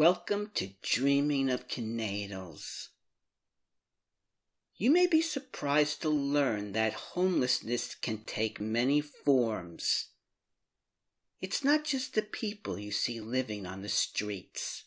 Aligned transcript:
Welcome 0.00 0.52
to 0.54 0.70
Dreaming 0.80 1.50
of 1.50 1.68
Knaidels. 1.68 2.88
You 4.74 4.90
may 4.90 5.06
be 5.06 5.20
surprised 5.20 6.00
to 6.00 6.08
learn 6.08 6.72
that 6.72 7.12
homelessness 7.12 7.96
can 7.96 8.24
take 8.24 8.58
many 8.58 9.02
forms. 9.02 10.06
It's 11.42 11.62
not 11.62 11.84
just 11.84 12.14
the 12.14 12.22
people 12.22 12.78
you 12.78 12.92
see 12.92 13.20
living 13.20 13.66
on 13.66 13.82
the 13.82 13.90
streets. 13.90 14.84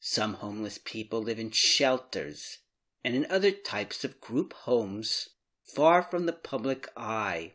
Some 0.00 0.32
homeless 0.32 0.78
people 0.82 1.22
live 1.22 1.38
in 1.38 1.50
shelters 1.50 2.60
and 3.04 3.14
in 3.14 3.26
other 3.28 3.50
types 3.50 4.02
of 4.02 4.18
group 4.18 4.54
homes 4.54 5.28
far 5.62 6.00
from 6.00 6.24
the 6.24 6.32
public 6.32 6.88
eye, 6.96 7.52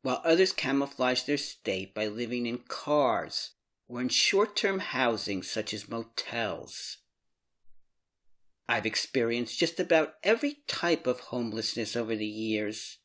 while 0.00 0.22
others 0.24 0.54
camouflage 0.54 1.24
their 1.24 1.36
state 1.36 1.94
by 1.94 2.06
living 2.06 2.46
in 2.46 2.60
cars 2.66 3.50
or 3.88 4.00
in 4.00 4.08
short 4.08 4.56
term 4.56 4.78
housing 4.78 5.42
such 5.42 5.74
as 5.74 5.88
motels. 5.88 6.98
I've 8.68 8.86
experienced 8.86 9.58
just 9.58 9.78
about 9.78 10.14
every 10.22 10.58
type 10.66 11.06
of 11.06 11.20
homelessness 11.20 11.94
over 11.94 12.16
the 12.16 12.26
years, 12.26 12.98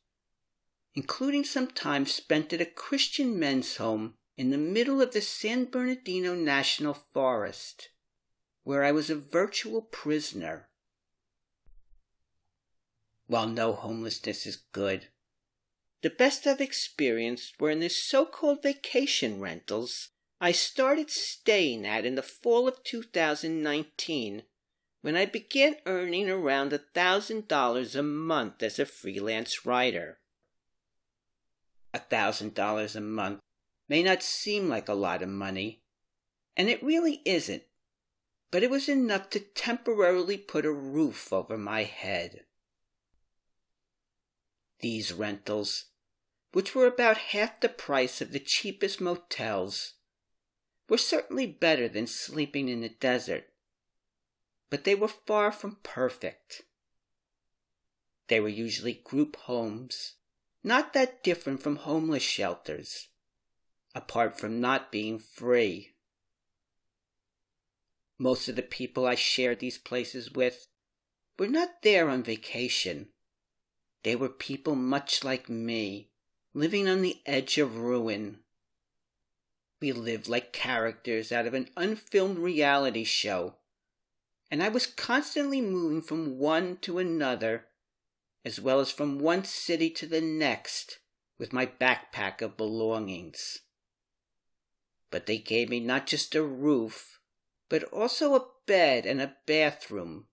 including 0.94 1.44
some 1.44 1.68
time 1.68 2.06
spent 2.06 2.52
at 2.52 2.62
a 2.62 2.66
Christian 2.66 3.38
men's 3.38 3.76
home 3.76 4.14
in 4.38 4.50
the 4.50 4.58
middle 4.58 5.02
of 5.02 5.12
the 5.12 5.20
San 5.20 5.66
Bernardino 5.66 6.34
National 6.34 6.94
Forest, 6.94 7.90
where 8.64 8.84
I 8.84 8.92
was 8.92 9.10
a 9.10 9.16
virtual 9.16 9.82
prisoner. 9.82 10.68
While 13.26 13.48
no 13.48 13.72
homelessness 13.72 14.46
is 14.46 14.56
good, 14.72 15.08
the 16.02 16.10
best 16.10 16.46
I've 16.46 16.62
experienced 16.62 17.60
were 17.60 17.70
in 17.70 17.80
the 17.80 17.90
so 17.90 18.24
called 18.24 18.62
vacation 18.62 19.40
rentals 19.40 20.08
I 20.40 20.52
started 20.52 21.10
staying 21.10 21.86
at 21.86 22.06
in 22.06 22.14
the 22.14 22.22
fall 22.22 22.66
of 22.66 22.82
2019 22.82 24.42
when 25.02 25.16
I 25.16 25.26
began 25.26 25.76
earning 25.84 26.30
around 26.30 26.72
a 26.72 26.78
$1,000 26.78 27.94
a 27.94 28.02
month 28.02 28.62
as 28.62 28.78
a 28.78 28.86
freelance 28.86 29.66
writer. 29.66 30.18
A 31.92 31.98
$1,000 31.98 32.96
a 32.96 33.00
month 33.00 33.40
may 33.88 34.02
not 34.02 34.22
seem 34.22 34.68
like 34.68 34.88
a 34.88 34.94
lot 34.94 35.22
of 35.22 35.28
money, 35.28 35.82
and 36.56 36.70
it 36.70 36.82
really 36.82 37.20
isn't, 37.26 37.64
but 38.50 38.62
it 38.62 38.70
was 38.70 38.88
enough 38.88 39.28
to 39.30 39.40
temporarily 39.40 40.38
put 40.38 40.64
a 40.64 40.72
roof 40.72 41.32
over 41.32 41.58
my 41.58 41.82
head. 41.82 42.44
These 44.80 45.12
rentals, 45.12 45.86
which 46.52 46.74
were 46.74 46.86
about 46.86 47.18
half 47.18 47.60
the 47.60 47.68
price 47.68 48.22
of 48.22 48.32
the 48.32 48.40
cheapest 48.40 49.00
motels, 49.00 49.94
were 50.90 50.98
certainly 50.98 51.46
better 51.46 51.88
than 51.88 52.06
sleeping 52.06 52.68
in 52.68 52.80
the 52.80 52.88
desert, 52.88 53.44
but 54.68 54.82
they 54.82 54.94
were 54.94 55.08
far 55.08 55.52
from 55.52 55.78
perfect. 55.84 56.62
They 58.26 58.40
were 58.40 58.48
usually 58.48 58.94
group 59.04 59.36
homes, 59.36 60.14
not 60.64 60.92
that 60.92 61.22
different 61.22 61.62
from 61.62 61.76
homeless 61.76 62.24
shelters, 62.24 63.08
apart 63.94 64.38
from 64.38 64.60
not 64.60 64.90
being 64.90 65.18
free. 65.18 65.94
Most 68.18 68.48
of 68.48 68.56
the 68.56 68.62
people 68.62 69.06
I 69.06 69.14
shared 69.14 69.60
these 69.60 69.78
places 69.78 70.32
with 70.32 70.66
were 71.38 71.48
not 71.48 71.82
there 71.82 72.10
on 72.10 72.24
vacation. 72.24 73.08
They 74.02 74.16
were 74.16 74.28
people 74.28 74.74
much 74.74 75.22
like 75.22 75.48
me, 75.48 76.10
living 76.52 76.88
on 76.88 77.00
the 77.00 77.20
edge 77.26 77.58
of 77.58 77.78
ruin. 77.78 78.40
We 79.80 79.92
lived 79.92 80.28
like 80.28 80.52
characters 80.52 81.32
out 81.32 81.46
of 81.46 81.54
an 81.54 81.68
unfilmed 81.76 82.38
reality 82.38 83.04
show, 83.04 83.54
and 84.50 84.62
I 84.62 84.68
was 84.68 84.86
constantly 84.86 85.60
moving 85.60 86.02
from 86.02 86.38
one 86.38 86.76
to 86.82 86.98
another, 86.98 87.66
as 88.44 88.60
well 88.60 88.80
as 88.80 88.90
from 88.90 89.18
one 89.18 89.44
city 89.44 89.88
to 89.90 90.06
the 90.06 90.20
next, 90.20 90.98
with 91.38 91.52
my 91.52 91.64
backpack 91.64 92.42
of 92.42 92.58
belongings. 92.58 93.60
But 95.10 95.26
they 95.26 95.38
gave 95.38 95.70
me 95.70 95.80
not 95.80 96.06
just 96.06 96.34
a 96.34 96.42
roof, 96.42 97.20
but 97.70 97.84
also 97.84 98.34
a 98.34 98.46
bed 98.66 99.06
and 99.06 99.20
a 99.22 99.36
bathroom, 99.46 100.26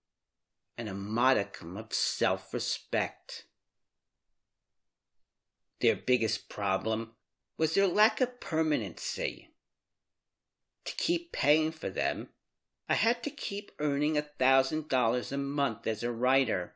and 0.77 0.89
a 0.89 0.93
modicum 0.93 1.77
of 1.77 1.93
self 1.93 2.53
respect. 2.53 3.45
Their 5.79 5.95
biggest 5.95 6.49
problem 6.49 7.11
was 7.57 7.73
their 7.73 7.87
lack 7.87 8.21
of 8.21 8.39
permanency. 8.39 9.49
To 10.85 10.95
keep 10.95 11.31
paying 11.31 11.71
for 11.71 11.89
them, 11.89 12.29
I 12.87 12.93
had 12.93 13.23
to 13.23 13.29
keep 13.29 13.71
earning 13.79 14.17
a 14.17 14.21
thousand 14.21 14.87
dollars 14.87 15.31
a 15.31 15.37
month 15.37 15.87
as 15.87 16.03
a 16.03 16.11
writer, 16.11 16.75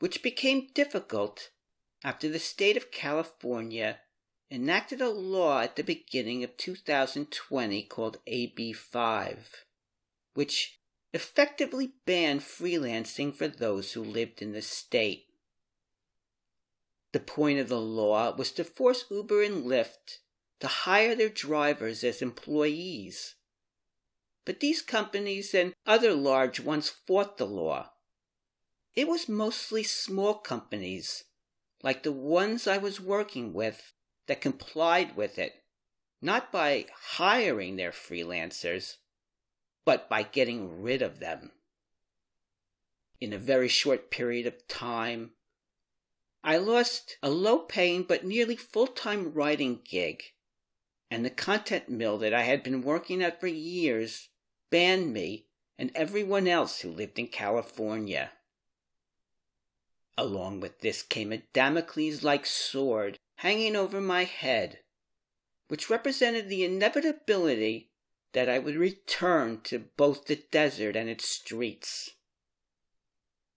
which 0.00 0.22
became 0.22 0.68
difficult 0.74 1.50
after 2.02 2.28
the 2.28 2.38
state 2.38 2.76
of 2.76 2.90
California 2.90 4.00
enacted 4.50 5.00
a 5.00 5.08
law 5.08 5.60
at 5.60 5.76
the 5.76 5.82
beginning 5.82 6.42
of 6.42 6.56
2020 6.56 7.82
called 7.84 8.18
AB 8.26 8.72
5, 8.72 9.64
which 10.34 10.80
effectively 11.12 11.92
banned 12.04 12.40
freelancing 12.40 13.34
for 13.34 13.48
those 13.48 13.92
who 13.92 14.02
lived 14.02 14.42
in 14.42 14.52
the 14.52 14.62
state. 14.62 15.26
The 17.12 17.20
point 17.20 17.58
of 17.58 17.68
the 17.68 17.80
law 17.80 18.34
was 18.34 18.52
to 18.52 18.64
force 18.64 19.04
Uber 19.10 19.42
and 19.42 19.64
Lyft 19.64 20.18
to 20.60 20.66
hire 20.66 21.14
their 21.14 21.28
drivers 21.28 22.02
as 22.02 22.22
employees. 22.22 23.34
But 24.44 24.60
these 24.60 24.82
companies 24.82 25.54
and 25.54 25.74
other 25.86 26.14
large 26.14 26.58
ones 26.58 26.88
fought 26.88 27.36
the 27.36 27.46
law. 27.46 27.92
It 28.94 29.08
was 29.08 29.28
mostly 29.28 29.82
small 29.82 30.34
companies, 30.34 31.24
like 31.82 32.02
the 32.02 32.12
ones 32.12 32.66
I 32.66 32.78
was 32.78 33.00
working 33.00 33.52
with, 33.52 33.92
that 34.26 34.40
complied 34.40 35.16
with 35.16 35.38
it, 35.38 35.52
not 36.20 36.52
by 36.52 36.86
hiring 37.16 37.76
their 37.76 37.90
freelancers, 37.90 38.96
but 39.84 40.08
by 40.08 40.22
getting 40.22 40.80
rid 40.80 41.02
of 41.02 41.18
them. 41.18 41.50
In 43.20 43.32
a 43.32 43.38
very 43.38 43.68
short 43.68 44.10
period 44.10 44.46
of 44.46 44.66
time, 44.68 45.32
I 46.44 46.56
lost 46.56 47.18
a 47.22 47.30
low 47.30 47.60
paying 47.60 48.02
but 48.02 48.24
nearly 48.24 48.56
full 48.56 48.88
time 48.88 49.32
writing 49.32 49.80
gig, 49.84 50.22
and 51.10 51.24
the 51.24 51.30
content 51.30 51.88
mill 51.88 52.18
that 52.18 52.34
I 52.34 52.42
had 52.42 52.62
been 52.62 52.82
working 52.82 53.22
at 53.22 53.40
for 53.40 53.46
years 53.46 54.28
banned 54.70 55.12
me 55.12 55.46
and 55.78 55.92
everyone 55.94 56.48
else 56.48 56.80
who 56.80 56.90
lived 56.90 57.18
in 57.18 57.28
California. 57.28 58.32
Along 60.18 60.60
with 60.60 60.80
this 60.80 61.02
came 61.02 61.32
a 61.32 61.38
Damocles 61.52 62.22
like 62.22 62.44
sword 62.44 63.18
hanging 63.36 63.76
over 63.76 64.00
my 64.00 64.24
head, 64.24 64.80
which 65.68 65.90
represented 65.90 66.48
the 66.48 66.64
inevitability 66.64 67.90
that 68.32 68.48
I 68.48 68.58
would 68.58 68.76
return 68.76 69.60
to 69.64 69.78
both 69.96 70.26
the 70.26 70.36
desert 70.50 70.96
and 70.96 71.08
its 71.08 71.28
streets. 71.28 72.10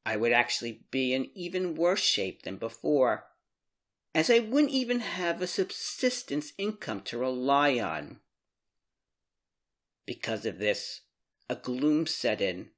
I 0.06 0.18
would 0.18 0.32
actually 0.32 0.84
be 0.92 1.14
in 1.14 1.30
even 1.34 1.76
worse 1.76 2.02
shape 2.02 2.44
than 2.44 2.58
before, 2.58 3.26
as 4.14 4.30
I 4.30 4.40
wouldn't 4.40 4.72
even 4.72 5.00
have 5.00 5.42
a 5.42 5.48
subsistence 5.48 6.54
income 6.58 7.02
to 7.06 7.18
rely 7.18 7.80
on. 7.80 8.20
Because 10.06 10.46
of 10.46 10.60
this, 10.60 11.02
a 11.50 11.56
gloom 11.56 12.06
set 12.06 12.40
in, 12.40 12.70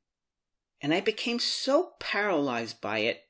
and 0.82 0.94
I 0.94 1.02
became 1.02 1.40
so 1.40 1.94
paralyzed 2.00 2.80
by 2.80 3.00
it 3.00 3.24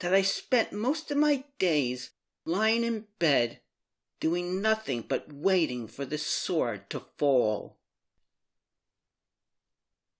that 0.00 0.12
I 0.12 0.22
spent 0.22 0.72
most 0.72 1.10
of 1.12 1.16
my 1.16 1.44
days 1.58 2.10
lying 2.44 2.82
in 2.82 3.06
bed, 3.20 3.60
doing 4.18 4.60
nothing 4.60 5.04
but 5.08 5.32
waiting 5.32 5.86
for 5.86 6.04
the 6.04 6.18
sword 6.18 6.90
to 6.90 7.00
fall. 7.16 7.78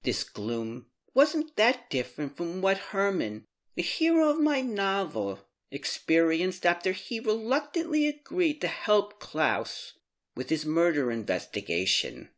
This 0.05 0.23
gloom 0.23 0.87
wasn't 1.15 1.57
that 1.57 1.89
different 1.89 2.37
from 2.37 2.61
what 2.61 2.79
Herman, 2.91 3.45
the 3.77 3.83
hero 3.83 4.29
of 4.31 4.41
my 4.41 4.61
novel, 4.61 5.41
experienced 5.71 6.67
after 6.67 6.93
he 6.93 7.21
reluctantly 7.21 8.07
agreed 8.09 8.61
to 8.61 8.69
help 8.69 9.21
Klaus 9.21 9.95
with 10.37 10.51
his 10.51 10.67
murder 10.67 11.11
investigation. 11.11 12.29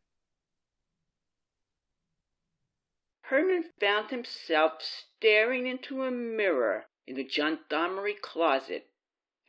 Herman 3.23 3.65
found 3.79 4.09
himself 4.09 4.81
staring 4.81 5.67
into 5.67 6.03
a 6.03 6.11
mirror 6.11 6.85
in 7.05 7.15
the 7.15 7.27
gendarmerie 7.27 8.13
closet 8.13 8.89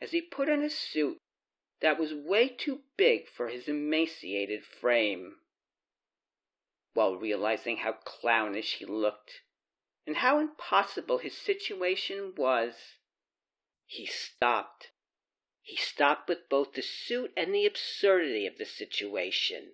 as 0.01 0.11
he 0.11 0.21
put 0.21 0.49
on 0.49 0.61
a 0.61 0.69
suit 0.69 1.17
that 1.81 1.99
was 1.99 2.13
way 2.13 2.49
too 2.49 2.79
big 2.97 3.27
for 3.29 3.47
his 3.47 3.67
emaciated 3.67 4.63
frame 4.65 5.35
while 6.93 7.15
realizing 7.15 7.77
how 7.77 7.93
clownish 7.93 8.75
he 8.75 8.85
looked 8.85 9.41
and 10.05 10.17
how 10.17 10.39
impossible 10.39 11.19
his 11.19 11.37
situation 11.37 12.33
was. 12.35 12.73
He 13.85 14.05
stopped. 14.05 14.91
He 15.61 15.75
stopped 15.75 16.27
with 16.27 16.49
both 16.49 16.73
the 16.73 16.81
suit 16.81 17.31
and 17.37 17.53
the 17.53 17.65
absurdity 17.65 18.47
of 18.47 18.57
the 18.57 18.65
situation. 18.65 19.73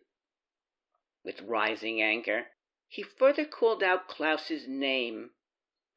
With 1.23 1.41
rising 1.41 2.01
anger, 2.01 2.47
he 2.87 3.01
further 3.01 3.45
called 3.45 3.81
out 3.81 4.07
Klaus's 4.07 4.67
name, 4.67 5.31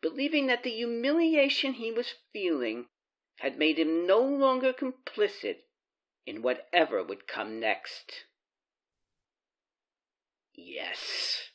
believing 0.00 0.46
that 0.46 0.62
the 0.62 0.70
humiliation 0.70 1.74
he 1.74 1.92
was 1.92 2.14
feeling 2.32 2.86
had 3.40 3.58
made 3.58 3.78
him 3.78 4.06
no 4.06 4.20
longer 4.20 4.72
complicit 4.72 5.64
in 6.26 6.42
whatever 6.42 7.02
would 7.02 7.26
come 7.26 7.58
next. 7.58 8.24
Yes, 10.60 11.50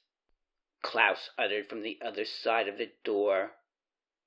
Klaus 0.82 1.30
uttered 1.38 1.68
from 1.68 1.82
the 1.82 2.00
other 2.02 2.24
side 2.24 2.70
of 2.70 2.78
the 2.78 2.92
door, 3.04 3.52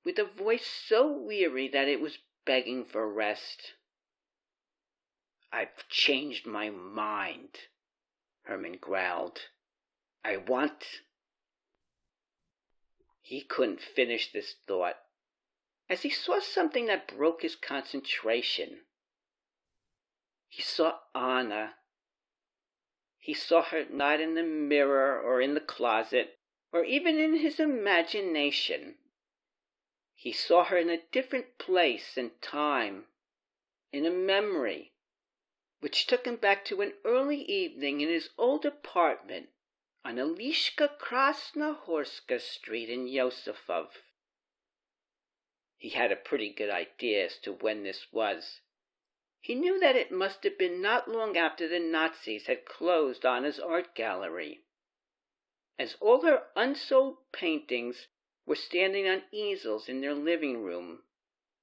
with 0.05 0.19
a 0.19 0.23
voice 0.23 0.67
so 0.67 1.11
weary 1.11 1.67
that 1.67 1.87
it 1.87 1.99
was 1.99 2.19
begging 2.45 2.85
for 2.85 3.11
rest. 3.11 3.73
I've 5.51 5.89
changed 5.89 6.45
my 6.45 6.69
mind, 6.69 7.57
Herman 8.43 8.77
growled. 8.79 9.39
I 10.23 10.37
want. 10.37 10.85
He 13.21 13.41
couldn't 13.41 13.81
finish 13.81 14.31
this 14.31 14.53
thought 14.67 14.97
as 15.89 16.03
he 16.03 16.09
saw 16.11 16.39
something 16.39 16.85
that 16.85 17.07
broke 17.07 17.41
his 17.41 17.55
concentration. 17.55 18.81
He 20.47 20.61
saw 20.61 20.99
Anna. 21.15 21.73
He 23.27 23.33
saw 23.33 23.61
her 23.61 23.83
not 23.89 24.21
in 24.21 24.35
the 24.35 24.43
mirror 24.43 25.21
or 25.21 25.41
in 25.41 25.53
the 25.53 25.59
closet 25.59 26.39
or 26.71 26.85
even 26.85 27.19
in 27.19 27.35
his 27.35 27.59
imagination. 27.59 28.99
He 30.13 30.31
saw 30.31 30.63
her 30.63 30.77
in 30.77 30.89
a 30.89 31.03
different 31.11 31.57
place 31.57 32.15
and 32.15 32.41
time, 32.41 33.07
in 33.91 34.05
a 34.05 34.11
memory, 34.11 34.93
which 35.81 36.07
took 36.07 36.25
him 36.25 36.37
back 36.37 36.63
to 36.67 36.79
an 36.79 36.93
early 37.03 37.41
evening 37.41 37.99
in 37.99 38.07
his 38.07 38.29
old 38.37 38.65
apartment 38.65 39.49
on 40.05 40.15
Elishka 40.17 40.97
Krasnohorska 40.97 42.39
Street 42.39 42.89
in 42.89 43.07
Josefov. 43.07 43.89
He 45.75 45.89
had 45.89 46.13
a 46.13 46.15
pretty 46.15 46.53
good 46.53 46.69
idea 46.69 47.25
as 47.25 47.37
to 47.39 47.51
when 47.51 47.83
this 47.83 48.07
was. 48.09 48.61
He 49.39 49.53
knew 49.53 49.77
that 49.79 49.95
it 49.95 50.09
must 50.09 50.43
have 50.45 50.57
been 50.57 50.81
not 50.81 51.07
long 51.07 51.37
after 51.37 51.67
the 51.67 51.77
Nazis 51.77 52.47
had 52.47 52.65
closed 52.65 53.23
Anna's 53.23 53.59
art 53.59 53.93
gallery, 53.93 54.63
as 55.77 55.95
all 55.99 56.21
her 56.21 56.49
unsold 56.55 57.31
paintings 57.31 58.07
were 58.47 58.55
standing 58.55 59.07
on 59.07 59.25
easels 59.31 59.87
in 59.87 60.01
their 60.01 60.15
living 60.15 60.63
room, 60.63 61.03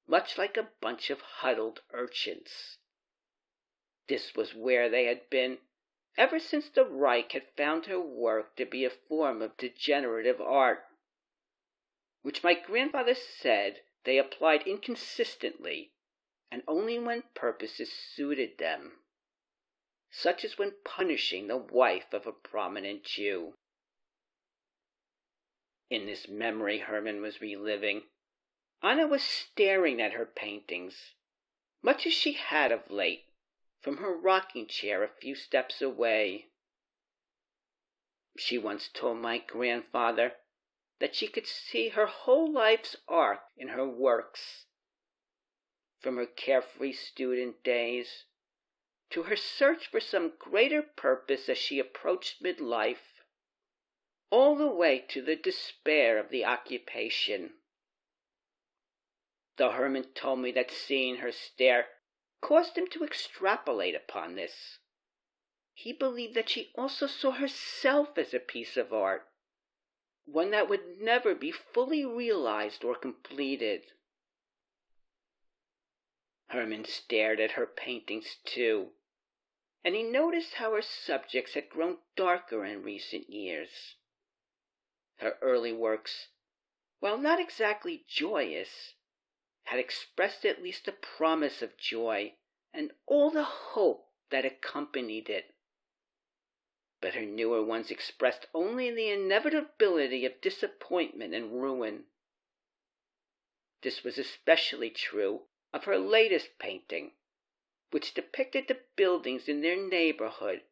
much 0.07 0.39
like 0.39 0.57
a 0.57 0.71
bunch 0.81 1.11
of 1.11 1.21
huddled 1.21 1.83
urchins. 1.91 2.79
This 4.07 4.37
was 4.37 4.55
where 4.55 4.89
they 4.89 5.07
had 5.07 5.29
been 5.29 5.59
ever 6.17 6.39
since 6.39 6.69
the 6.69 6.85
Reich 6.85 7.33
had 7.33 7.57
found 7.57 7.87
her 7.87 7.99
work 8.01 8.55
to 8.55 8.65
be 8.65 8.85
a 8.85 8.91
form 8.91 9.43
of 9.43 9.57
degenerative 9.57 10.41
art, 10.41 10.87
which 12.23 12.45
my 12.45 12.55
grandfather 12.55 13.15
said 13.15 13.83
they 14.05 14.17
applied 14.17 14.65
inconsistently 14.69 15.94
and 16.51 16.63
only 16.69 16.99
when 16.99 17.23
purposes 17.35 17.93
suited 17.93 18.59
them, 18.59 18.93
such 20.11 20.45
as 20.45 20.59
when 20.59 20.73
punishing 20.85 21.47
the 21.47 21.57
wife 21.57 22.13
of 22.13 22.27
a 22.27 22.33
prominent 22.33 23.05
Jew. 23.05 23.55
In 25.91 26.07
this 26.07 26.29
memory 26.29 26.79
Herman 26.79 27.21
was 27.21 27.41
reliving, 27.41 28.03
Anna 28.83 29.07
was 29.07 29.23
staring 29.23 30.01
at 30.01 30.13
her 30.13 30.27
paintings, 30.27 31.15
much 31.83 32.07
as 32.07 32.13
she 32.13 32.33
had 32.33 32.71
of 32.71 32.91
late, 32.91 33.27
from 33.81 33.99
her 33.99 34.17
rocking 34.17 34.67
chair 34.67 35.03
a 35.03 35.09
few 35.09 35.35
steps 35.35 35.83
away. 35.83 36.47
She 38.37 38.59
once 38.59 38.89
told 38.89 39.19
my 39.19 39.39
grandfather 39.39 40.35
that 41.01 41.15
she 41.15 41.29
could 41.29 41.47
see 41.47 41.91
her 41.91 42.07
whole 42.07 42.51
life's 42.51 42.97
arc 43.09 43.41
in 43.57 43.69
her 43.69 43.89
works 43.89 44.67
from 46.05 46.19
her 46.19 46.27
carefree 46.27 46.93
student 46.93 47.65
days 47.65 48.25
to 49.09 49.23
her 49.23 49.37
search 49.37 49.87
for 49.91 50.01
some 50.01 50.35
greater 50.39 50.83
purpose 50.83 51.49
as 51.49 51.57
she 51.57 51.79
approached 51.79 52.43
midlife, 52.43 53.23
all 54.29 54.55
the 54.55 54.69
way 54.69 55.03
to 55.09 55.23
the 55.23 55.35
despair 55.35 56.19
of 56.19 56.29
the 56.29 56.45
occupation. 56.45 57.55
The 59.57 59.71
hermit 59.71 60.15
told 60.15 60.41
me 60.41 60.53
that 60.53 60.71
seeing 60.71 61.17
her 61.17 61.33
stare 61.33 61.87
caused 62.43 62.77
him 62.77 62.87
to 62.89 63.05
extrapolate 63.05 63.95
upon 63.95 64.35
this. 64.35 64.79
He 65.73 65.93
believed 65.93 66.35
that 66.35 66.51
she 66.51 66.71
also 66.77 67.07
saw 67.07 67.31
herself 67.31 68.19
as 68.19 68.35
a 68.35 68.41
piece 68.41 68.77
of 68.77 68.93
art, 68.93 69.23
one 70.27 70.51
that 70.51 70.69
would 70.69 71.01
never 71.01 71.35
be 71.35 71.51
fully 71.51 72.05
realized 72.05 72.85
or 72.85 72.95
completed. 72.95 73.85
Herman 76.49 76.85
stared 76.85 77.41
at 77.41 77.53
her 77.53 77.67
paintings 77.67 78.37
too, 78.45 78.93
and 79.83 79.95
he 79.95 80.03
noticed 80.03 80.55
how 80.55 80.73
her 80.73 80.83
subjects 80.83 81.55
had 81.55 81.69
grown 81.69 81.99
darker 82.17 82.65
in 82.65 82.83
recent 82.83 83.29
years. 83.29 83.97
Her 85.17 85.39
early 85.41 85.73
works, 85.73 86.29
while 87.01 87.19
not 87.19 87.41
exactly 87.41 88.05
joyous, 88.09 88.95
had 89.65 89.79
expressed 89.79 90.45
at 90.45 90.63
least 90.63 90.87
a 90.87 90.93
promise 90.93 91.63
of 91.63 91.77
joy 91.77 92.35
and 92.73 92.93
all 93.07 93.31
the 93.31 93.45
hope 93.45 94.11
that 94.31 94.45
accompanied 94.45 95.31
it. 95.31 95.55
But 97.01 97.15
her 97.15 97.25
newer 97.25 97.65
ones 97.65 97.91
expressed 97.91 98.47
only 98.55 98.91
the 98.91 99.11
inevitability 99.11 100.25
of 100.25 100.41
disappointment 100.41 101.35
and 101.35 101.53
ruin. 101.53 102.05
This 103.83 104.03
was 104.03 104.19
especially 104.19 104.91
true 104.91 105.43
of 105.75 105.85
her 105.85 105.99
latest 105.99 106.59
painting, 106.59 107.11
which 107.91 108.15
depicted 108.15 108.67
the 108.67 108.79
buildings 108.97 109.49
in 109.49 109.61
their 109.61 109.77
neighborhood 109.77 110.63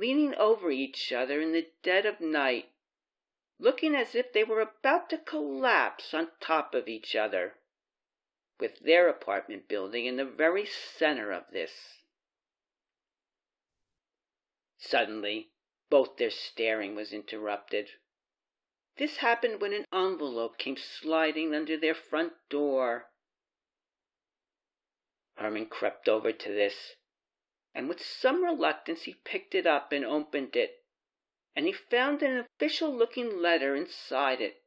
leaning 0.00 0.34
over 0.36 0.70
each 0.70 1.12
other 1.12 1.42
in 1.42 1.52
the 1.52 1.66
dead 1.82 2.06
of 2.06 2.20
night, 2.20 2.70
looking 3.58 3.94
as 3.94 4.14
if 4.14 4.32
they 4.32 4.42
were 4.42 4.60
about 4.60 5.10
to 5.10 5.18
collapse 5.18 6.14
on 6.14 6.28
top 6.40 6.74
of 6.74 6.88
each 6.88 7.14
other, 7.14 7.54
with 8.58 8.80
their 8.80 9.08
apartment 9.08 9.68
building 9.68 10.06
in 10.06 10.16
the 10.16 10.24
very 10.24 10.66
center 10.66 11.30
of 11.30 11.44
this. 11.52 11.72
Suddenly, 14.78 15.50
both 15.90 16.16
their 16.16 16.30
staring 16.30 16.94
was 16.94 17.12
interrupted. 17.12 17.90
This 18.96 19.18
happened 19.18 19.60
when 19.60 19.74
an 19.74 19.84
envelope 19.92 20.56
came 20.56 20.78
sliding 20.78 21.54
under 21.54 21.76
their 21.76 21.94
front 21.94 22.32
door. 22.48 23.09
Herman 25.36 25.66
crept 25.66 26.08
over 26.08 26.32
to 26.32 26.48
this, 26.52 26.96
and 27.74 27.88
with 27.88 28.04
some 28.04 28.44
reluctance 28.44 29.02
he 29.02 29.14
picked 29.14 29.54
it 29.54 29.66
up 29.66 29.92
and 29.92 30.04
opened 30.04 30.56
it, 30.56 30.84
and 31.54 31.66
he 31.66 31.72
found 31.72 32.22
an 32.22 32.38
official 32.38 32.94
looking 32.94 33.40
letter 33.40 33.74
inside 33.74 34.40
it, 34.40 34.64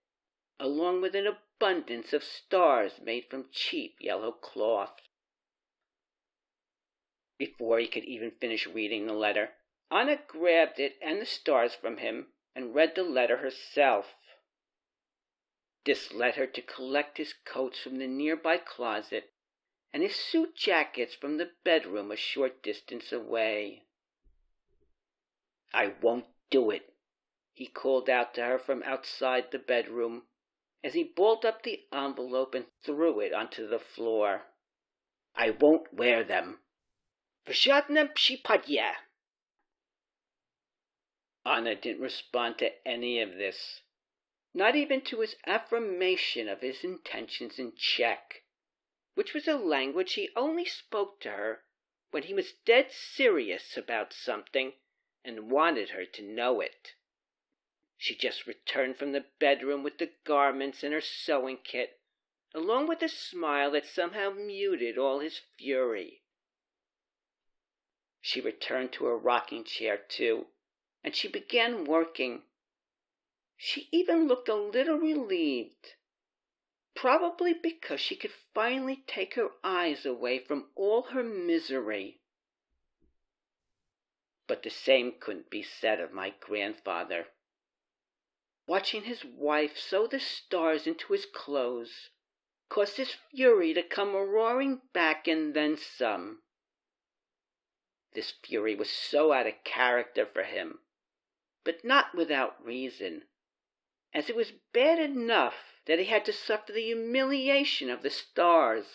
along 0.59 1.01
with 1.01 1.15
an 1.15 1.27
abundance 1.27 2.13
of 2.13 2.23
stars 2.23 2.99
made 3.01 3.29
from 3.29 3.49
cheap 3.51 3.97
yellow 3.99 4.31
cloth. 4.31 5.01
Before 7.37 7.79
he 7.79 7.87
could 7.87 8.05
even 8.05 8.31
finish 8.31 8.65
reading 8.67 9.05
the 9.05 9.13
letter, 9.13 9.55
Anna 9.91 10.15
grabbed 10.27 10.79
it 10.79 10.97
and 11.01 11.19
the 11.21 11.25
stars 11.25 11.75
from 11.75 11.97
him 11.97 12.33
and 12.55 12.73
read 12.73 12.95
the 12.95 13.03
letter 13.03 13.37
herself. 13.37 14.15
This 15.85 16.13
led 16.13 16.35
her 16.35 16.47
to 16.47 16.61
collect 16.61 17.17
his 17.17 17.33
coats 17.33 17.79
from 17.79 17.97
the 17.97 18.07
nearby 18.07 18.57
closet 18.57 19.32
and 19.93 20.01
his 20.01 20.15
suit 20.15 20.55
jackets 20.55 21.13
from 21.13 21.37
the 21.37 21.51
bedroom 21.63 22.11
a 22.11 22.15
short 22.15 22.63
distance 22.63 23.11
away. 23.11 23.83
I 25.71 25.93
won't 26.01 26.25
do 26.49 26.71
it, 26.71 26.93
he 27.53 27.67
called 27.67 28.09
out 28.09 28.33
to 28.33 28.41
her 28.43 28.57
from 28.57 28.81
outside 28.83 29.51
the 29.51 29.59
bedroom 29.59 30.23
as 30.83 30.95
he 30.95 31.03
balled 31.03 31.45
up 31.45 31.61
the 31.61 31.81
envelope 31.93 32.55
and 32.55 32.65
threw 32.83 33.19
it 33.19 33.33
onto 33.33 33.67
the 33.67 33.79
floor. 33.79 34.41
I 35.35 35.51
won't 35.51 35.93
wear 35.93 36.23
them. 36.23 36.59
Vshadnem 37.47 38.13
pshipadye. 38.13 38.93
Anna 41.45 41.75
didn't 41.75 42.01
respond 42.01 42.57
to 42.59 42.87
any 42.87 43.19
of 43.19 43.35
this, 43.35 43.81
not 44.53 44.75
even 44.75 45.01
to 45.01 45.19
his 45.19 45.35
affirmation 45.45 46.47
of 46.47 46.61
his 46.61 46.83
intentions 46.83 47.59
in 47.59 47.73
Czech 47.75 48.42
which 49.15 49.33
was 49.33 49.47
a 49.47 49.55
language 49.55 50.13
he 50.13 50.29
only 50.35 50.65
spoke 50.65 51.19
to 51.19 51.29
her 51.29 51.63
when 52.11 52.23
he 52.23 52.33
was 52.33 52.53
dead 52.65 52.91
serious 52.91 53.77
about 53.77 54.13
something 54.13 54.73
and 55.23 55.49
wanted 55.51 55.89
her 55.89 56.05
to 56.05 56.21
know 56.21 56.61
it. 56.61 56.93
She 57.97 58.15
just 58.15 58.47
returned 58.47 58.97
from 58.97 59.11
the 59.11 59.25
bedroom 59.39 59.83
with 59.83 59.97
the 59.97 60.11
garments 60.25 60.83
and 60.83 60.93
her 60.93 61.01
sewing 61.01 61.57
kit, 61.63 61.99
along 62.53 62.87
with 62.87 63.01
a 63.01 63.09
smile 63.09 63.71
that 63.71 63.85
somehow 63.85 64.31
muted 64.31 64.97
all 64.97 65.19
his 65.19 65.39
fury. 65.57 66.21
She 68.19 68.41
returned 68.41 68.93
to 68.93 69.05
her 69.05 69.17
rocking 69.17 69.63
chair, 69.63 69.97
too, 69.97 70.47
and 71.03 71.15
she 71.15 71.27
began 71.27 71.85
working. 71.85 72.43
She 73.57 73.89
even 73.91 74.27
looked 74.27 74.49
a 74.49 74.55
little 74.55 74.97
relieved, 74.97 75.95
probably 76.95 77.53
because 77.53 77.99
she 77.99 78.15
could 78.15 78.31
finally 78.53 79.03
take 79.07 79.35
her 79.35 79.49
eyes 79.63 80.05
away 80.05 80.39
from 80.39 80.65
all 80.75 81.03
her 81.03 81.23
misery. 81.23 82.19
But 84.47 84.63
the 84.63 84.69
same 84.69 85.13
couldn't 85.19 85.49
be 85.49 85.63
said 85.63 85.99
of 85.99 86.11
my 86.11 86.33
grandfather. 86.39 87.27
Watching 88.67 89.03
his 89.03 89.25
wife 89.25 89.77
sew 89.77 90.07
the 90.07 90.19
stars 90.19 90.87
into 90.87 91.13
his 91.13 91.25
clothes 91.25 92.09
caused 92.69 92.97
his 92.97 93.15
fury 93.29 93.73
to 93.73 93.83
come 93.83 94.13
roaring 94.13 94.81
back 94.93 95.27
and 95.27 95.53
then 95.53 95.77
some. 95.77 96.39
This 98.13 98.31
fury 98.43 98.75
was 98.75 98.89
so 98.89 99.33
out 99.33 99.47
of 99.47 99.63
character 99.63 100.25
for 100.25 100.43
him, 100.43 100.79
but 101.63 101.83
not 101.83 102.15
without 102.15 102.63
reason, 102.63 103.23
as 104.13 104.29
it 104.29 104.35
was 104.35 104.53
bad 104.73 104.99
enough 104.99 105.55
that 105.85 105.99
he 105.99 106.05
had 106.05 106.23
to 106.25 106.33
suffer 106.33 106.71
the 106.71 106.81
humiliation 106.81 107.89
of 107.89 108.03
the 108.03 108.09
stars. 108.09 108.85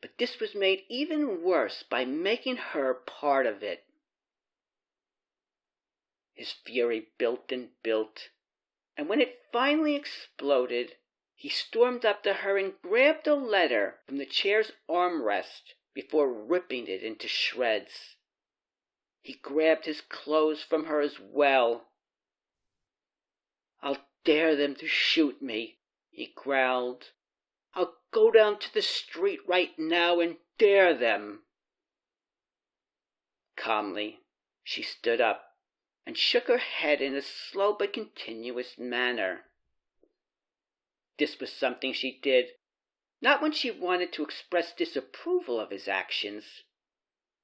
But 0.00 0.18
this 0.18 0.38
was 0.38 0.54
made 0.54 0.84
even 0.88 1.42
worse 1.42 1.82
by 1.82 2.04
making 2.04 2.56
her 2.56 2.94
part 2.94 3.46
of 3.46 3.62
it. 3.62 3.84
His 6.34 6.52
fury 6.52 7.08
built 7.18 7.50
and 7.50 7.70
built, 7.82 8.28
and 8.96 9.08
when 9.08 9.20
it 9.20 9.40
finally 9.52 9.96
exploded, 9.96 10.96
he 11.34 11.48
stormed 11.48 12.04
up 12.04 12.22
to 12.22 12.32
her 12.32 12.56
and 12.56 12.74
grabbed 12.82 13.26
a 13.26 13.34
letter 13.34 13.96
from 14.06 14.18
the 14.18 14.26
chair's 14.26 14.72
armrest 14.88 15.74
before 15.94 16.32
ripping 16.32 16.86
it 16.86 17.02
into 17.02 17.26
shreds. 17.26 18.16
He 19.22 19.34
grabbed 19.34 19.86
his 19.86 20.02
clothes 20.02 20.62
from 20.62 20.84
her 20.84 21.00
as 21.00 21.18
well. 21.20 21.88
I'll 23.82 24.08
dare 24.24 24.56
them 24.56 24.74
to 24.76 24.86
shoot 24.86 25.40
me, 25.42 25.78
he 26.10 26.32
growled. 26.34 27.12
I'll 27.74 27.96
go 28.10 28.30
down 28.30 28.58
to 28.60 28.72
the 28.72 28.82
street 28.82 29.40
right 29.46 29.78
now 29.78 30.20
and 30.20 30.36
dare 30.58 30.94
them. 30.94 31.42
Calmly, 33.56 34.20
she 34.64 34.82
stood 34.82 35.20
up 35.20 35.56
and 36.06 36.16
shook 36.16 36.46
her 36.48 36.58
head 36.58 37.00
in 37.00 37.14
a 37.14 37.22
slow 37.22 37.72
but 37.72 37.92
continuous 37.92 38.78
manner. 38.78 39.42
This 41.18 41.40
was 41.40 41.52
something 41.52 41.92
she 41.92 42.18
did, 42.22 42.46
not 43.20 43.42
when 43.42 43.52
she 43.52 43.70
wanted 43.70 44.12
to 44.12 44.22
express 44.22 44.72
disapproval 44.72 45.58
of 45.58 45.70
his 45.70 45.88
actions, 45.88 46.44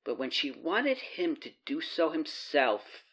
but 0.05 0.19
when 0.19 0.31
she 0.31 0.51
wanted 0.51 0.99
him 0.99 1.37
to 1.37 1.53
do 1.65 1.81
so 1.81 2.11
himself. 2.11 3.05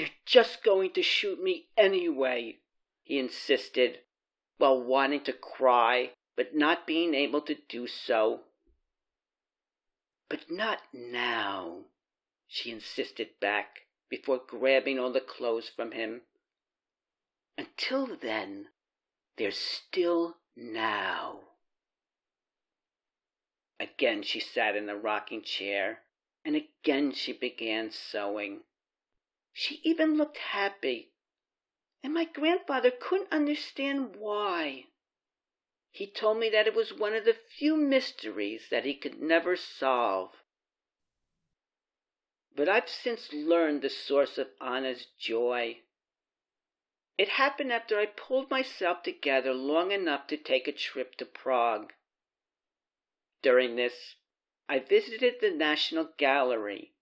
They're 0.00 0.08
just 0.24 0.64
going 0.64 0.92
to 0.94 1.02
shoot 1.02 1.42
me 1.42 1.66
anyway, 1.76 2.60
he 3.02 3.18
insisted, 3.18 3.98
while 4.56 4.82
wanting 4.82 5.24
to 5.24 5.34
cry, 5.34 6.12
but 6.34 6.54
not 6.54 6.86
being 6.86 7.12
able 7.12 7.42
to 7.42 7.56
do 7.68 7.86
so. 7.86 8.40
But 10.30 10.50
not 10.50 10.78
now, 10.94 11.80
she 12.48 12.70
insisted 12.70 13.38
back 13.42 13.80
before 14.08 14.40
grabbing 14.48 14.98
all 14.98 15.12
the 15.12 15.20
clothes 15.20 15.68
from 15.68 15.92
him. 15.92 16.22
Until 17.58 18.06
then, 18.06 18.68
there's 19.36 19.58
still 19.58 20.38
now. 20.56 21.40
Again 23.78 24.22
she 24.22 24.40
sat 24.40 24.76
in 24.76 24.86
the 24.86 24.96
rocking 24.96 25.42
chair, 25.42 25.98
and 26.42 26.56
again 26.56 27.12
she 27.12 27.34
began 27.34 27.90
sewing. 27.90 28.60
She 29.62 29.82
even 29.84 30.16
looked 30.16 30.38
happy, 30.38 31.12
and 32.02 32.14
my 32.14 32.24
grandfather 32.24 32.90
couldn't 32.90 33.30
understand 33.30 34.16
why. 34.16 34.86
He 35.90 36.10
told 36.10 36.38
me 36.38 36.48
that 36.48 36.66
it 36.66 36.72
was 36.72 36.94
one 36.94 37.12
of 37.14 37.26
the 37.26 37.34
few 37.34 37.76
mysteries 37.76 38.70
that 38.70 38.86
he 38.86 38.94
could 38.94 39.20
never 39.20 39.56
solve. 39.56 40.34
But 42.56 42.70
I've 42.70 42.88
since 42.88 43.34
learned 43.34 43.82
the 43.82 43.90
source 43.90 44.38
of 44.38 44.48
Anna's 44.62 45.04
joy. 45.18 45.82
It 47.18 47.28
happened 47.28 47.70
after 47.70 48.00
I 48.00 48.06
pulled 48.06 48.48
myself 48.50 49.02
together 49.02 49.52
long 49.52 49.92
enough 49.92 50.26
to 50.28 50.38
take 50.38 50.68
a 50.68 50.72
trip 50.72 51.16
to 51.16 51.26
Prague. 51.26 51.92
During 53.42 53.76
this, 53.76 54.14
I 54.70 54.78
visited 54.78 55.34
the 55.42 55.50
National 55.50 56.14
Gallery, 56.16 56.94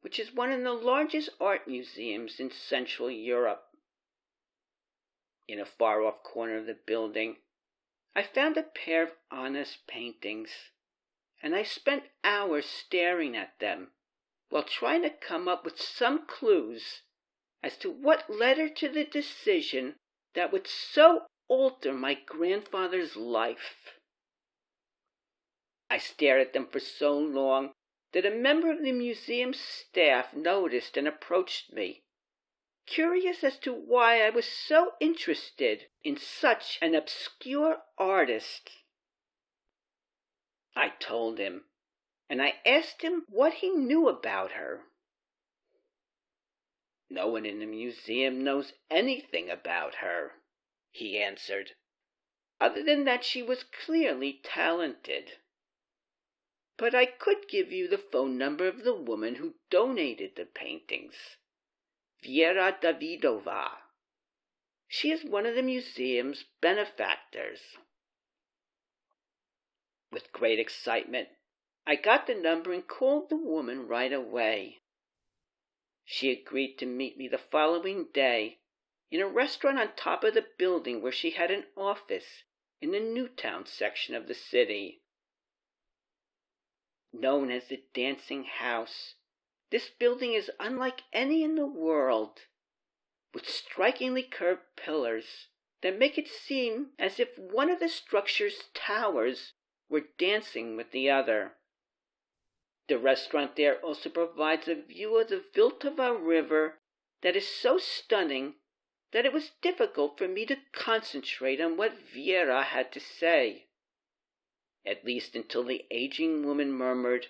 which 0.00 0.18
is 0.18 0.32
one 0.32 0.52
of 0.52 0.62
the 0.62 0.72
largest 0.72 1.30
art 1.40 1.66
museums 1.66 2.38
in 2.38 2.50
Central 2.50 3.10
Europe. 3.10 3.64
In 5.46 5.58
a 5.58 5.64
far 5.64 6.02
off 6.02 6.22
corner 6.22 6.58
of 6.58 6.66
the 6.66 6.78
building, 6.86 7.36
I 8.14 8.22
found 8.22 8.56
a 8.56 8.62
pair 8.62 9.02
of 9.02 9.12
Anna's 9.30 9.78
paintings, 9.86 10.50
and 11.42 11.54
I 11.54 11.62
spent 11.62 12.04
hours 12.24 12.66
staring 12.66 13.36
at 13.36 13.58
them 13.58 13.92
while 14.50 14.62
trying 14.62 15.02
to 15.02 15.10
come 15.10 15.48
up 15.48 15.64
with 15.64 15.80
some 15.80 16.26
clues 16.26 17.02
as 17.62 17.76
to 17.78 17.90
what 17.90 18.30
led 18.30 18.58
her 18.58 18.68
to 18.68 18.88
the 18.88 19.04
decision 19.04 19.96
that 20.34 20.52
would 20.52 20.66
so 20.66 21.22
alter 21.48 21.92
my 21.92 22.14
grandfather's 22.14 23.16
life. 23.16 23.98
I 25.90 25.98
stared 25.98 26.40
at 26.40 26.52
them 26.52 26.66
for 26.66 26.80
so 26.80 27.18
long 27.18 27.72
that 28.12 28.26
a 28.26 28.30
member 28.30 28.70
of 28.70 28.82
the 28.82 28.92
museum's 28.92 29.60
staff 29.60 30.34
noticed 30.34 30.96
and 30.96 31.06
approached 31.06 31.72
me, 31.72 32.02
curious 32.86 33.44
as 33.44 33.58
to 33.58 33.72
why 33.72 34.22
I 34.22 34.30
was 34.30 34.46
so 34.46 34.92
interested 35.00 35.86
in 36.02 36.16
such 36.16 36.78
an 36.80 36.94
obscure 36.94 37.78
artist. 37.98 38.70
I 40.74 40.90
told 41.00 41.38
him 41.38 41.64
and 42.28 42.42
I 42.42 42.54
asked 42.66 43.02
him 43.02 43.24
what 43.28 43.54
he 43.54 43.70
knew 43.70 44.08
about 44.08 44.52
her. 44.52 44.82
No 47.10 47.28
one 47.28 47.46
in 47.46 47.58
the 47.58 47.66
museum 47.66 48.44
knows 48.44 48.74
anything 48.90 49.48
about 49.48 49.96
her, 49.96 50.32
he 50.90 51.18
answered, 51.18 51.72
other 52.60 52.82
than 52.82 53.04
that 53.04 53.24
she 53.24 53.42
was 53.42 53.64
clearly 53.64 54.40
talented. 54.44 55.32
But 56.78 56.94
I 56.94 57.06
could 57.06 57.48
give 57.48 57.72
you 57.72 57.88
the 57.88 57.98
phone 57.98 58.38
number 58.38 58.68
of 58.68 58.84
the 58.84 58.94
woman 58.94 59.34
who 59.34 59.56
donated 59.68 60.36
the 60.36 60.46
paintings, 60.46 61.36
Vera 62.22 62.78
Davidova. 62.80 63.70
She 64.86 65.10
is 65.10 65.24
one 65.24 65.44
of 65.44 65.56
the 65.56 65.62
museum's 65.62 66.44
benefactors. 66.62 67.60
With 70.12 70.32
great 70.32 70.60
excitement, 70.60 71.28
I 71.84 71.96
got 71.96 72.26
the 72.28 72.34
number 72.34 72.72
and 72.72 72.86
called 72.86 73.28
the 73.28 73.36
woman 73.36 73.88
right 73.88 74.12
away. 74.12 74.78
She 76.04 76.30
agreed 76.30 76.76
to 76.76 76.86
meet 76.86 77.18
me 77.18 77.26
the 77.26 77.38
following 77.38 78.06
day 78.14 78.60
in 79.10 79.20
a 79.20 79.26
restaurant 79.26 79.78
on 79.78 79.96
top 79.96 80.22
of 80.22 80.34
the 80.34 80.46
building 80.56 81.02
where 81.02 81.12
she 81.12 81.30
had 81.30 81.50
an 81.50 81.64
office 81.76 82.44
in 82.80 82.92
the 82.92 83.00
Newtown 83.00 83.66
section 83.66 84.14
of 84.14 84.28
the 84.28 84.34
city. 84.34 85.02
Known 87.12 87.50
as 87.50 87.68
the 87.68 87.82
Dancing 87.94 88.44
House, 88.44 89.14
this 89.70 89.88
building 89.88 90.34
is 90.34 90.50
unlike 90.60 91.02
any 91.12 91.42
in 91.42 91.54
the 91.54 91.66
world, 91.66 92.46
with 93.32 93.48
strikingly 93.48 94.22
curved 94.22 94.76
pillars 94.76 95.48
that 95.82 95.98
make 95.98 96.18
it 96.18 96.28
seem 96.28 96.90
as 96.98 97.20
if 97.20 97.38
one 97.38 97.70
of 97.70 97.80
the 97.80 97.88
structure's 97.88 98.68
towers 98.74 99.52
were 99.88 100.04
dancing 100.18 100.76
with 100.76 100.90
the 100.90 101.08
other. 101.08 101.54
The 102.88 102.98
restaurant 102.98 103.56
there 103.56 103.78
also 103.80 104.08
provides 104.08 104.66
a 104.68 104.74
view 104.74 105.18
of 105.18 105.28
the 105.28 105.44
Vltava 105.54 106.14
River 106.18 106.80
that 107.22 107.36
is 107.36 107.48
so 107.48 107.78
stunning 107.78 108.54
that 109.12 109.24
it 109.24 109.32
was 109.32 109.52
difficult 109.62 110.18
for 110.18 110.28
me 110.28 110.44
to 110.46 110.56
concentrate 110.72 111.60
on 111.60 111.76
what 111.76 111.98
Vera 112.14 112.62
had 112.62 112.92
to 112.92 113.00
say. 113.00 113.67
At 114.88 115.04
least 115.04 115.36
until 115.36 115.64
the 115.64 115.84
aging 115.90 116.46
woman 116.46 116.72
murmured, 116.72 117.26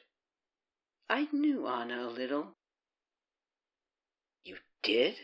I 1.11 1.27
knew 1.33 1.67
Anna 1.67 2.07
a 2.07 2.09
little. 2.09 2.55
You 4.45 4.59
did? 4.81 5.17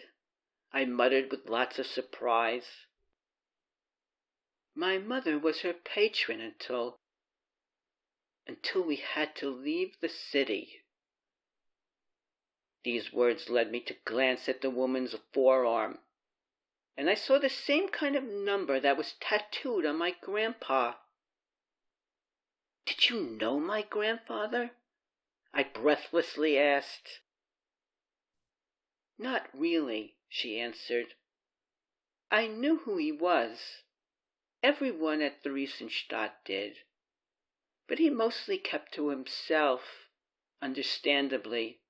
I 0.72 0.84
muttered 0.84 1.30
with 1.30 1.48
lots 1.48 1.78
of 1.78 1.86
surprise. 1.86 2.86
My 4.74 4.98
mother 4.98 5.38
was 5.38 5.60
her 5.60 5.72
patron 5.72 6.40
until 6.40 6.98
until 8.48 8.82
we 8.82 8.96
had 8.96 9.36
to 9.36 9.48
leave 9.48 10.00
the 10.00 10.08
city. 10.08 10.80
These 12.82 13.12
words 13.12 13.48
led 13.48 13.70
me 13.70 13.78
to 13.82 13.94
glance 14.04 14.48
at 14.48 14.60
the 14.60 14.70
woman's 14.70 15.14
forearm, 15.32 16.00
and 16.96 17.08
I 17.08 17.14
saw 17.14 17.38
the 17.38 17.48
same 17.48 17.88
kind 17.88 18.16
of 18.16 18.24
number 18.24 18.80
that 18.80 18.96
was 18.96 19.14
tattooed 19.20 19.86
on 19.86 19.96
my 19.96 20.16
grandpa. 20.20 20.94
Did 22.86 23.08
you 23.08 23.20
know 23.20 23.58
my 23.58 23.82
grandfather? 23.82 24.72
I 25.52 25.62
breathlessly 25.62 26.58
asked. 26.58 27.20
Not 29.16 29.48
really, 29.54 30.16
she 30.28 30.58
answered. 30.58 31.14
I 32.30 32.46
knew 32.46 32.78
who 32.78 32.96
he 32.96 33.12
was. 33.12 33.84
Everyone 34.62 35.22
at 35.22 35.42
Theresienstadt 35.42 36.44
did. 36.44 36.78
But 37.86 37.98
he 37.98 38.10
mostly 38.10 38.58
kept 38.58 38.92
to 38.94 39.08
himself, 39.10 40.08
understandably, 40.60 41.80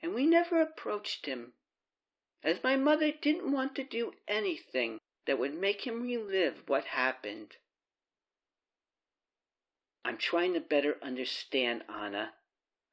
and 0.00 0.14
we 0.14 0.26
never 0.26 0.60
approached 0.60 1.26
him, 1.26 1.52
as 2.42 2.62
my 2.62 2.76
mother 2.76 3.12
didn't 3.12 3.52
want 3.52 3.74
to 3.76 3.84
do 3.84 4.14
anything 4.26 5.00
that 5.26 5.38
would 5.38 5.54
make 5.54 5.86
him 5.86 6.02
relive 6.02 6.62
what 6.68 6.84
happened. 6.84 7.56
I'm 10.06 10.18
trying 10.18 10.54
to 10.54 10.60
better 10.60 10.98
understand 11.02 11.82
Anna, 11.88 12.34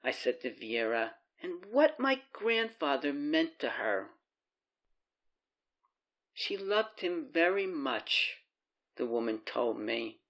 I 0.03 0.09
said 0.09 0.41
to 0.41 0.51
Vera, 0.51 1.13
and 1.43 1.63
what 1.69 1.99
my 1.99 2.21
grandfather 2.33 3.13
meant 3.13 3.59
to 3.59 3.69
her. 3.69 4.07
She 6.33 6.57
loved 6.57 7.01
him 7.01 7.27
very 7.31 7.67
much, 7.67 8.37
the 8.95 9.05
woman 9.05 9.41
told 9.45 9.79
me. 9.79 10.21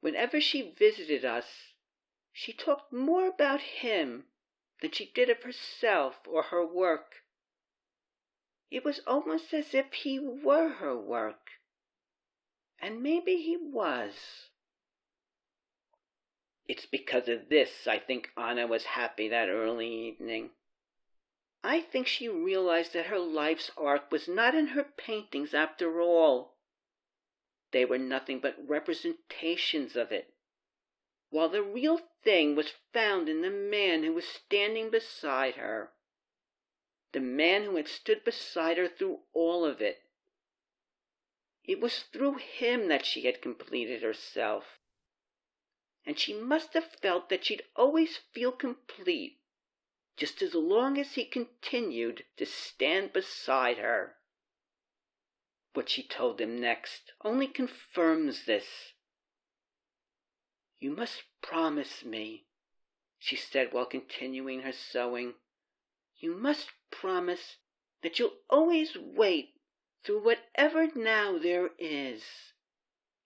Whenever 0.00 0.40
she 0.40 0.74
visited 0.76 1.24
us, 1.24 1.46
she 2.32 2.52
talked 2.52 2.92
more 2.92 3.28
about 3.28 3.60
him 3.60 4.24
than 4.82 4.90
she 4.90 5.12
did 5.14 5.30
of 5.30 5.44
herself 5.44 6.16
or 6.28 6.42
her 6.42 6.66
work. 6.66 7.22
It 8.72 8.84
was 8.84 9.02
almost 9.06 9.54
as 9.54 9.72
if 9.72 9.92
he 9.92 10.18
were 10.18 10.68
her 10.68 10.98
work. 10.98 11.50
And 12.80 13.04
maybe 13.04 13.36
he 13.36 13.56
was. 13.56 14.48
It's 16.68 16.86
because 16.86 17.28
of 17.28 17.48
this 17.48 17.86
I 17.86 17.98
think 17.98 18.30
Anna 18.36 18.66
was 18.66 18.84
happy 18.84 19.28
that 19.28 19.48
early 19.48 19.88
evening. 19.88 20.50
I 21.62 21.80
think 21.80 22.06
she 22.06 22.28
realized 22.28 22.92
that 22.92 23.06
her 23.06 23.18
life's 23.18 23.70
arc 23.76 24.10
was 24.10 24.28
not 24.28 24.54
in 24.54 24.68
her 24.68 24.84
paintings 24.84 25.54
after 25.54 26.00
all. 26.00 26.56
They 27.72 27.84
were 27.84 27.98
nothing 27.98 28.40
but 28.40 28.56
representations 28.68 29.96
of 29.96 30.12
it, 30.12 30.34
while 31.30 31.48
the 31.48 31.62
real 31.62 32.00
thing 32.22 32.54
was 32.54 32.72
found 32.92 33.28
in 33.28 33.42
the 33.42 33.50
man 33.50 34.04
who 34.04 34.12
was 34.12 34.26
standing 34.26 34.90
beside 34.90 35.56
her 35.56 35.92
the 37.16 37.20
man 37.20 37.64
who 37.64 37.76
had 37.76 37.88
stood 37.88 38.22
beside 38.24 38.76
her 38.76 38.86
through 38.86 39.20
all 39.32 39.64
of 39.64 39.80
it. 39.80 40.02
It 41.64 41.80
was 41.80 42.00
through 42.12 42.34
him 42.34 42.88
that 42.88 43.06
she 43.06 43.22
had 43.22 43.40
completed 43.40 44.02
herself. 44.02 44.78
And 46.06 46.18
she 46.18 46.32
must 46.32 46.74
have 46.74 46.92
felt 47.02 47.28
that 47.28 47.44
she'd 47.44 47.64
always 47.74 48.16
feel 48.32 48.52
complete, 48.52 49.40
just 50.16 50.40
as 50.40 50.54
long 50.54 50.98
as 50.98 51.14
he 51.14 51.24
continued 51.24 52.24
to 52.36 52.46
stand 52.46 53.12
beside 53.12 53.78
her. 53.78 54.14
What 55.74 55.88
she 55.90 56.06
told 56.06 56.40
him 56.40 56.60
next 56.60 57.12
only 57.24 57.48
confirms 57.48 58.46
this. 58.46 58.94
You 60.78 60.92
must 60.92 61.24
promise 61.42 62.04
me, 62.04 62.46
she 63.18 63.34
said 63.34 63.72
while 63.72 63.86
continuing 63.86 64.60
her 64.62 64.72
sewing. 64.72 65.34
You 66.18 66.34
must 66.34 66.70
promise 66.90 67.56
that 68.02 68.18
you'll 68.18 68.38
always 68.48 68.96
wait 68.96 69.54
through 70.04 70.22
whatever 70.22 70.86
now 70.94 71.36
there 71.36 71.70
is, 71.78 72.22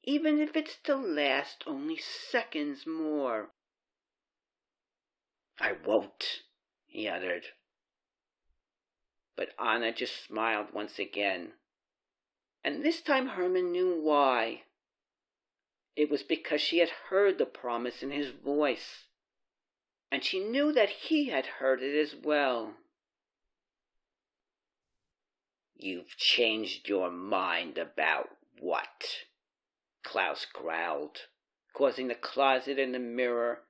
even 0.02 0.40
if 0.40 0.56
it's 0.56 0.76
to 0.84 0.96
last 0.96 1.64
only 1.66 1.96
seconds 1.96 2.86
more. 2.86 3.50
I 5.58 5.72
won't, 5.84 6.42
he 6.86 7.06
uttered. 7.06 7.46
But 9.36 9.50
Anna 9.58 9.92
just 9.92 10.24
smiled 10.24 10.72
once 10.72 10.98
again, 10.98 11.52
and 12.64 12.84
this 12.84 13.00
time 13.00 13.28
Herman 13.28 13.72
knew 13.72 14.00
why. 14.00 14.62
It 15.96 16.10
was 16.10 16.22
because 16.22 16.60
she 16.60 16.78
had 16.78 16.90
heard 17.08 17.38
the 17.38 17.46
promise 17.46 18.02
in 18.02 18.10
his 18.10 18.30
voice 18.30 19.06
and 20.10 20.24
she 20.24 20.40
knew 20.40 20.72
that 20.72 20.90
he 20.90 21.28
had 21.28 21.46
heard 21.46 21.82
it 21.82 21.96
as 21.96 22.14
well. 22.16 22.74
You've 25.76 26.16
changed 26.16 26.88
your 26.88 27.10
mind 27.10 27.78
about 27.78 28.28
what? 28.58 29.06
Klaus 30.02 30.44
growled, 30.44 31.26
causing 31.72 32.08
the 32.08 32.14
closet 32.14 32.78
and 32.78 32.94
the 32.94 32.98
mirror 32.98 33.64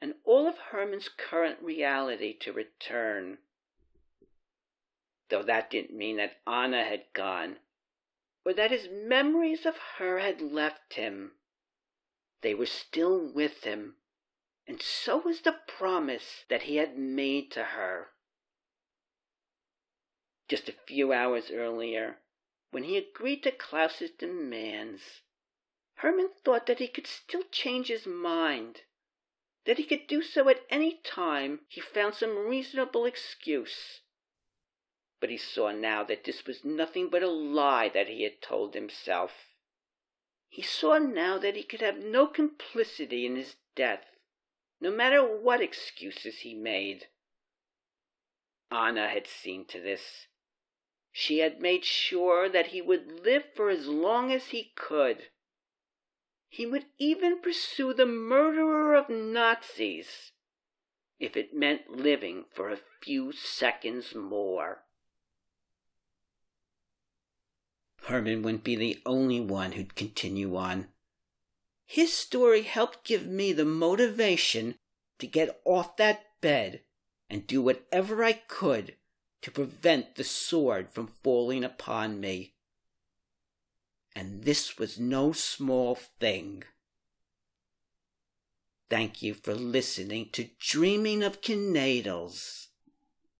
and 0.00 0.14
all 0.24 0.48
of 0.48 0.58
Herman's 0.58 1.08
current 1.08 1.60
reality 1.62 2.36
to 2.38 2.52
return. 2.52 3.38
Though 5.28 5.42
that 5.42 5.70
didn't 5.70 5.96
mean 5.96 6.16
that 6.16 6.40
Anna 6.46 6.84
had 6.84 7.12
gone, 7.12 7.58
or 8.44 8.52
that 8.52 8.70
his 8.70 8.88
memories 8.90 9.64
of 9.64 9.76
her 9.98 10.18
had 10.18 10.40
left 10.40 10.94
him. 10.94 11.32
They 12.42 12.54
were 12.54 12.66
still 12.66 13.32
with 13.32 13.64
him 13.64 13.96
and 14.66 14.80
so 14.80 15.18
was 15.18 15.40
the 15.40 15.56
promise 15.66 16.44
that 16.48 16.62
he 16.62 16.76
had 16.76 16.96
made 16.96 17.50
to 17.52 17.64
her. 17.64 18.08
Just 20.48 20.68
a 20.68 20.74
few 20.86 21.12
hours 21.12 21.50
earlier, 21.50 22.18
when 22.70 22.84
he 22.84 22.96
agreed 22.96 23.42
to 23.42 23.50
Klaus's 23.50 24.10
demands, 24.10 25.22
Herman 25.96 26.30
thought 26.44 26.66
that 26.66 26.78
he 26.78 26.88
could 26.88 27.06
still 27.06 27.42
change 27.50 27.88
his 27.88 28.06
mind, 28.06 28.82
that 29.64 29.78
he 29.78 29.84
could 29.84 30.06
do 30.06 30.22
so 30.22 30.48
at 30.48 30.66
any 30.70 31.00
time 31.04 31.60
he 31.68 31.80
found 31.80 32.14
some 32.14 32.46
reasonable 32.48 33.04
excuse. 33.04 34.00
But 35.20 35.30
he 35.30 35.36
saw 35.36 35.70
now 35.70 36.02
that 36.04 36.24
this 36.24 36.46
was 36.46 36.64
nothing 36.64 37.08
but 37.08 37.22
a 37.22 37.28
lie 37.28 37.88
that 37.88 38.08
he 38.08 38.24
had 38.24 38.42
told 38.42 38.74
himself. 38.74 39.32
He 40.48 40.62
saw 40.62 40.98
now 40.98 41.38
that 41.38 41.56
he 41.56 41.62
could 41.62 41.80
have 41.80 41.98
no 41.98 42.26
complicity 42.26 43.24
in 43.24 43.36
his 43.36 43.56
death 43.76 44.04
no 44.82 44.90
matter 44.90 45.22
what 45.22 45.62
excuses 45.62 46.40
he 46.40 46.54
made. 46.54 47.06
Anna 48.68 49.08
had 49.08 49.28
seen 49.28 49.64
to 49.66 49.80
this. 49.80 50.26
She 51.12 51.38
had 51.38 51.60
made 51.60 51.84
sure 51.84 52.48
that 52.48 52.68
he 52.68 52.82
would 52.82 53.24
live 53.24 53.44
for 53.54 53.70
as 53.70 53.86
long 53.86 54.32
as 54.32 54.46
he 54.46 54.72
could. 54.74 55.28
He 56.52 56.66
would 56.66 56.84
even 56.98 57.40
pursue 57.40 57.94
the 57.94 58.04
murderer 58.04 58.94
of 58.94 59.08
Nazis 59.08 60.32
if 61.18 61.34
it 61.34 61.54
meant 61.54 61.96
living 61.96 62.44
for 62.52 62.68
a 62.68 62.80
few 63.00 63.32
seconds 63.32 64.14
more. 64.14 64.84
Herman 68.02 68.42
wouldn't 68.42 68.64
be 68.64 68.76
the 68.76 69.00
only 69.06 69.40
one 69.40 69.72
who'd 69.72 69.94
continue 69.94 70.54
on. 70.54 70.88
His 71.86 72.12
story 72.12 72.64
helped 72.64 73.02
give 73.02 73.26
me 73.26 73.54
the 73.54 73.64
motivation 73.64 74.74
to 75.20 75.26
get 75.26 75.58
off 75.64 75.96
that 75.96 76.38
bed 76.42 76.82
and 77.30 77.46
do 77.46 77.62
whatever 77.62 78.22
I 78.22 78.34
could 78.34 78.96
to 79.40 79.50
prevent 79.50 80.16
the 80.16 80.24
sword 80.24 80.90
from 80.90 81.06
falling 81.06 81.64
upon 81.64 82.20
me. 82.20 82.51
And 84.14 84.44
this 84.44 84.78
was 84.78 85.00
no 85.00 85.32
small 85.32 85.94
thing. 85.94 86.64
Thank 88.90 89.22
you 89.22 89.32
for 89.34 89.54
listening 89.54 90.28
to 90.32 90.50
Dreaming 90.58 91.22
of 91.22 91.40
Knaidels. 91.40 92.68